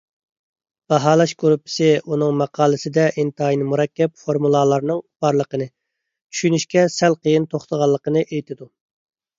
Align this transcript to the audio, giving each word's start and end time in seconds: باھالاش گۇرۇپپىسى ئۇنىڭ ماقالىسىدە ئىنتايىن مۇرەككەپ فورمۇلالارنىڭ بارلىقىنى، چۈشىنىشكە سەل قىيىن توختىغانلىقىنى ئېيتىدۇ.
باھالاش 0.93 1.33
گۇرۇپپىسى 1.43 1.89
ئۇنىڭ 2.13 2.33
ماقالىسىدە 2.39 3.03
ئىنتايىن 3.17 3.67
مۇرەككەپ 3.75 4.17
فورمۇلالارنىڭ 4.25 5.03
بارلىقىنى، 5.27 5.69
چۈشىنىشكە 5.71 6.89
سەل 6.99 7.21
قىيىن 7.23 7.51
توختىغانلىقىنى 7.55 8.27
ئېيتىدۇ. 8.31 8.75